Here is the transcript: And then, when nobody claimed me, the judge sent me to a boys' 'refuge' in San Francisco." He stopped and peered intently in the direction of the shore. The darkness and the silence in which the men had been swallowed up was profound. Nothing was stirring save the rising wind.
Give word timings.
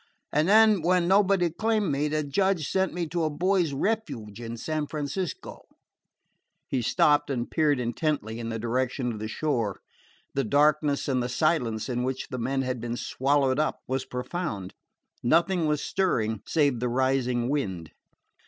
And 0.33 0.49
then, 0.49 0.81
when 0.81 1.07
nobody 1.07 1.51
claimed 1.51 1.91
me, 1.91 2.07
the 2.07 2.23
judge 2.23 2.67
sent 2.67 2.91
me 2.91 3.05
to 3.09 3.23
a 3.23 3.29
boys' 3.29 3.71
'refuge' 3.73 4.41
in 4.41 4.57
San 4.57 4.87
Francisco." 4.87 5.61
He 6.67 6.81
stopped 6.81 7.29
and 7.29 7.51
peered 7.51 7.79
intently 7.79 8.39
in 8.39 8.49
the 8.49 8.57
direction 8.57 9.11
of 9.13 9.19
the 9.19 9.27
shore. 9.27 9.79
The 10.33 10.43
darkness 10.43 11.07
and 11.07 11.21
the 11.21 11.29
silence 11.29 11.87
in 11.87 12.01
which 12.01 12.29
the 12.29 12.39
men 12.39 12.63
had 12.63 12.81
been 12.81 12.97
swallowed 12.97 13.59
up 13.59 13.81
was 13.87 14.03
profound. 14.05 14.73
Nothing 15.21 15.67
was 15.67 15.83
stirring 15.83 16.41
save 16.47 16.79
the 16.79 16.89
rising 16.89 17.47
wind. 17.47 17.91